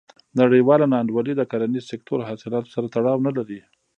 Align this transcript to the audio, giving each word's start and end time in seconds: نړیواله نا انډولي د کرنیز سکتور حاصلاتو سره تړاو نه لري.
نړیواله 0.39 0.85
نا 0.91 0.97
انډولي 1.01 1.33
د 1.37 1.41
کرنیز 1.51 1.83
سکتور 1.91 2.19
حاصلاتو 2.29 2.73
سره 2.75 2.87
تړاو 2.95 3.23
نه 3.27 3.31
لري. 3.37 3.59